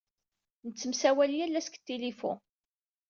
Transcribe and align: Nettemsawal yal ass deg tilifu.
Nettemsawal 0.67 1.31
yal 1.37 1.57
ass 1.59 1.67
deg 1.69 1.75
tilifu. 1.85 2.33